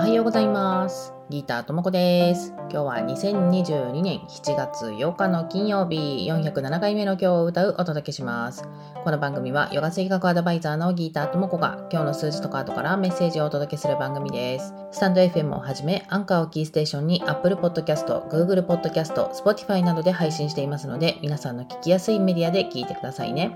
[0.00, 1.12] おはようございます。
[1.28, 2.54] ギターともこです。
[2.72, 8.62] 今日は2022年7月8日の金曜日407回目の今日を歌うお届けします。
[9.02, 14.72] この番組はヨガ水学アドバイザーのギーターともこが今日の数字とカードからメッセージをお届けする番組です。
[14.92, 23.50] スタンド FM をはじめアンカーをキーステーションに Apple Podcast、Google Podcast、Spotify などで配信していますので皆さんの聞きやすいメディアで聞いてくださいね。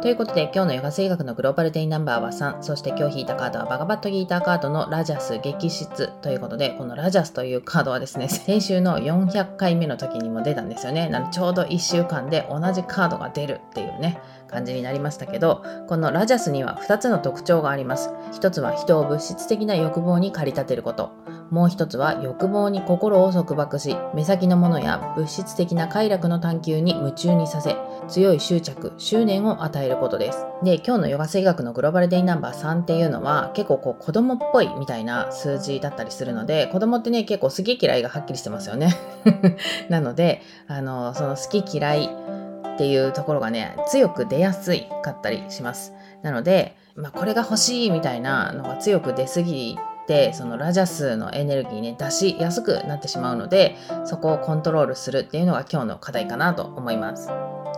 [0.00, 11.08] ということで今日のヨガ水学のグローバルデイナンバーは3、そして今日引いたカードはバガバットギーターカードのラジャス激質ということでこのラジャスというカードはですね、先週の400回目の時にも出たんですよね。
[11.08, 18.10] なのちょうど1週間で同じカードが出るっていうね、感じになりましたけど、このラジャスには2つの特徴があります。
[18.30, 21.10] 1つは人を物質的な欲望に駆り立てること。
[21.50, 27.76] もう1つは欲望に心を束縛し、目先のものや物質的な快楽の探求に夢中にさせ、
[28.08, 30.46] 強い執着、執念を与えることです。
[30.62, 38.94] で、今日のヨガ水学のグローバルデイナンバー3っていうのは結構こう子供っぽいみたいな数字だったりするので、子供ってね、結構好き嫌いがはっきりしてますよね。
[39.88, 42.10] なので、あの、その好き嫌い
[42.74, 45.92] っていうところがね、強く出やすいかったりします。
[46.22, 57.30] なので、まあ、これが欲しいみたいなのが強く出すぎて、そのラジャスのエネルギーね、出しやすくなってしまうので、そこをコントロールするっていうのが今日の課題かなと思います。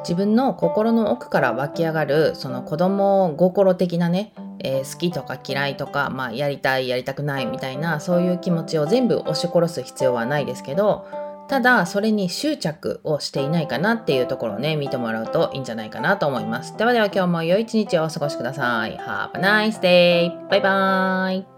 [0.06, 11.08] 自分の心の奥から湧き上がるその子供心的なね、えー、好きとか嫌いとか、まあ、やりたいやりたくないみたいなそういう気持ちを全部押し殺す必要はないですけど
[11.48, 20.48] ただそれに執着をしていないかなっていうところをね見てもらうといいんじゃないかなと思いますではでは今日も良い一日をお過ごしください Have a nice day!
[20.50, 21.55] バイバーイ